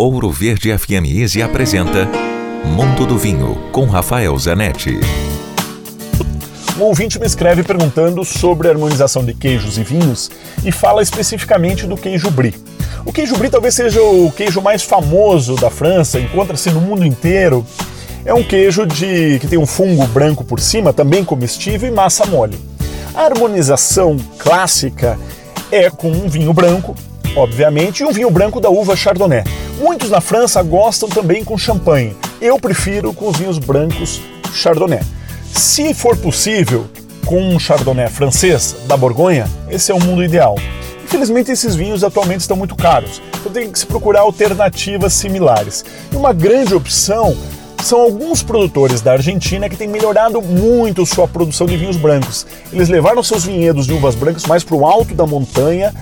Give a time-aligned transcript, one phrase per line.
[0.00, 2.08] Ouro Verde FM Easy apresenta
[2.64, 5.00] Mundo do Vinho com Rafael Zanetti.
[6.78, 10.30] Um ouvinte me escreve perguntando sobre a harmonização de queijos e vinhos
[10.64, 12.54] e fala especificamente do queijo brie.
[13.04, 17.66] O queijo brie talvez seja o queijo mais famoso da França, encontra-se no mundo inteiro.
[18.24, 22.24] É um queijo de que tem um fungo branco por cima, também comestível e massa
[22.24, 22.56] mole.
[23.12, 25.18] A harmonização clássica
[25.72, 26.94] é com um vinho branco,
[27.34, 29.42] obviamente, e um vinho branco da uva Chardonnay.
[29.78, 32.16] Muitos na França gostam também com champanhe.
[32.40, 34.20] Eu prefiro com os vinhos brancos
[34.52, 35.02] Chardonnay.
[35.54, 36.86] Se for possível,
[37.24, 40.56] com um Chardonnay francês da Borgonha, esse é o mundo ideal.
[41.04, 45.84] Infelizmente, esses vinhos atualmente estão muito caros, então tem que se procurar alternativas similares.
[46.12, 47.36] E uma grande opção
[47.82, 52.44] são alguns produtores da Argentina que têm melhorado muito sua produção de vinhos brancos.
[52.72, 55.94] Eles levaram seus vinhedos de uvas brancas mais para o alto da montanha,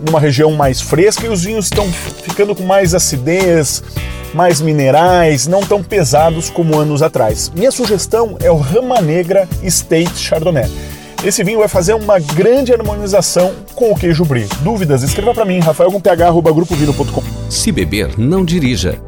[0.00, 3.82] numa região mais fresca, e os vinhos estão ficando com mais acidez,
[4.34, 7.50] mais minerais, não tão pesados como anos atrás.
[7.54, 10.70] Minha sugestão é o Rama Negra State Chardonnay.
[11.24, 14.46] Esse vinho vai fazer uma grande harmonização com o queijo brie.
[14.60, 15.02] Dúvidas?
[15.02, 17.22] Escreva para mim, rafael com ph@grupovino.com.
[17.50, 19.07] Se beber, não dirija.